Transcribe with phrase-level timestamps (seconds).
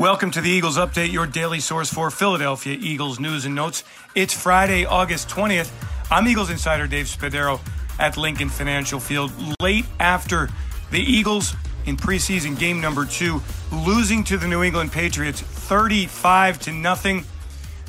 [0.00, 3.84] Welcome to the Eagles Update, your daily source for Philadelphia Eagles news and notes.
[4.14, 5.70] It's Friday, August 20th.
[6.10, 7.60] I'm Eagles insider Dave Spadaro
[7.98, 9.30] at Lincoln Financial Field.
[9.60, 10.48] Late after
[10.90, 11.54] the Eagles
[11.84, 17.26] in preseason game number two, losing to the New England Patriots 35 to nothing.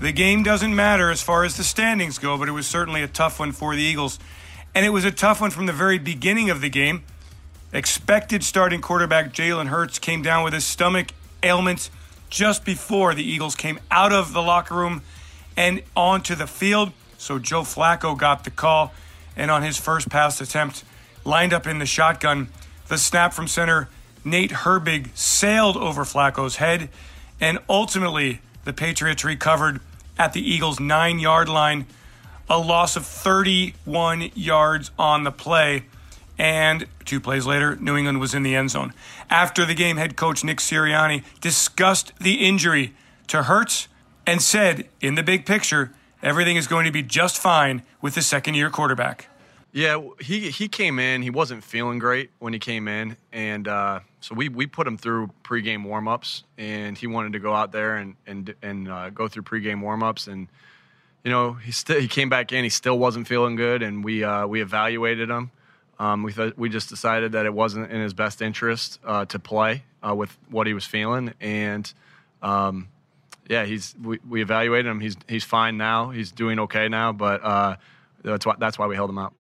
[0.00, 3.08] The game doesn't matter as far as the standings go, but it was certainly a
[3.08, 4.20] tough one for the Eagles.
[4.76, 7.02] And it was a tough one from the very beginning of the game.
[7.72, 11.08] Expected starting quarterback Jalen Hurts came down with his stomach
[11.46, 11.90] ailments
[12.28, 15.02] just before the Eagles came out of the locker room
[15.56, 16.92] and onto the field.
[17.18, 18.92] So Joe Flacco got the call,
[19.36, 20.84] and on his first pass attempt,
[21.24, 22.48] lined up in the shotgun,
[22.88, 23.88] the snap from center,
[24.24, 26.88] Nate Herbig sailed over Flacco's head,
[27.40, 29.80] and ultimately the Patriots recovered
[30.18, 31.86] at the Eagles' nine yard line,
[32.48, 35.84] a loss of 31 yards on the play.
[36.38, 38.92] And two plays later, New England was in the end zone.
[39.30, 42.94] After the game, head coach Nick Sirianni discussed the injury
[43.28, 43.88] to Hurts
[44.26, 45.92] and said, in the big picture,
[46.22, 49.28] everything is going to be just fine with the second year quarterback.
[49.72, 51.20] Yeah, he he came in.
[51.20, 54.96] He wasn't feeling great when he came in, and uh, so we we put him
[54.96, 59.28] through pregame warmups, and he wanted to go out there and and and uh, go
[59.28, 60.48] through pregame warmups, and
[61.24, 62.64] you know he still he came back in.
[62.64, 65.50] He still wasn't feeling good, and we uh, we evaluated him.
[65.98, 69.38] Um, we th- we just decided that it wasn't in his best interest uh, to
[69.38, 71.90] play uh, with what he was feeling, and
[72.42, 72.88] um,
[73.48, 75.00] yeah, he's we, we, evaluated him.
[75.00, 76.10] He's he's fine now.
[76.10, 77.76] He's doing okay now, but uh,
[78.22, 79.34] that's why that's why we held him out.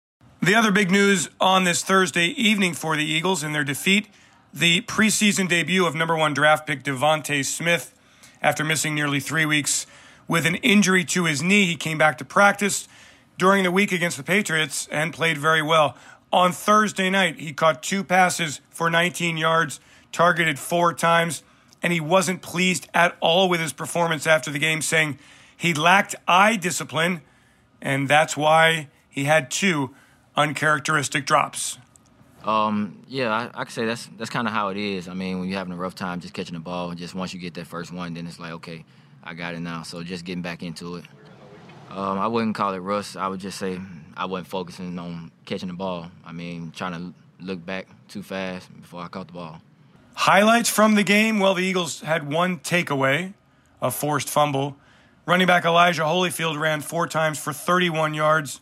[0.41, 4.09] The other big news on this Thursday evening for the Eagles in their defeat,
[4.53, 7.95] the preseason debut of number one draft pick DeVonta Smith,
[8.41, 9.87] after missing nearly three weeks
[10.27, 12.87] with an injury to his knee, he came back to practice
[13.37, 15.95] during the week against the Patriots and played very well.
[16.33, 19.79] On Thursday night, he caught two passes for 19 yards,
[20.11, 21.43] targeted four times,
[21.83, 25.19] and he wasn't pleased at all with his performance after the game, saying
[25.55, 27.21] he lacked eye discipline,
[27.79, 29.93] and that's why he had two
[30.35, 31.77] uncharacteristic drops.
[32.43, 35.07] Um, yeah, I, I could say that's that's kind of how it is.
[35.07, 37.39] I mean, when you're having a rough time just catching the ball, just once you
[37.39, 38.85] get that first one, then it's like, okay,
[39.23, 39.83] I got it now.
[39.83, 41.05] So just getting back into it.
[41.91, 43.17] Um, I wouldn't call it rust.
[43.17, 43.79] I would just say
[44.15, 46.11] I wasn't focusing on catching the ball.
[46.25, 47.13] I mean, trying to
[47.43, 49.61] look back too fast before I caught the ball.
[50.15, 51.39] Highlights from the game?
[51.39, 53.33] Well, the Eagles had one takeaway,
[53.81, 54.77] a forced fumble.
[55.25, 58.59] Running back Elijah Holyfield ran four times for 31 yards.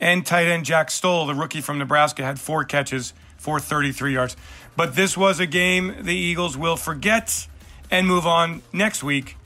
[0.00, 4.36] And tight end Jack Stoll, the rookie from Nebraska, had four catches for 33 yards.
[4.76, 7.48] But this was a game the Eagles will forget
[7.90, 9.36] and move on next week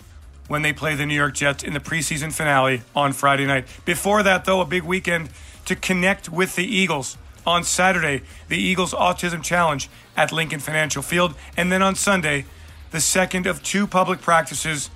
[0.49, 3.66] when they play the New York Jets in the preseason finale on Friday night.
[3.84, 5.31] Before that, though, a big weekend
[5.65, 7.16] to connect with the Eagles.
[7.47, 11.34] On Saturday, the Eagles Autism Challenge at Lincoln Financial Field.
[11.59, 12.47] And then on Sunday,
[12.91, 14.88] the second of two public practices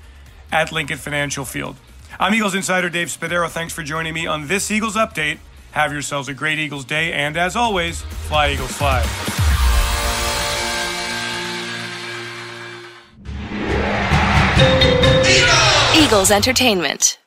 [0.51, 1.77] at Lincoln Financial Field.
[2.19, 3.51] I'm Eagles Insider Dave Spadaro.
[3.51, 5.39] Thanks for joining me on this Eagles Update.
[5.73, 9.38] Have yourselves a great Eagles day, and as always, fly Eagles fly.
[16.09, 17.19] Eagles Entertainment.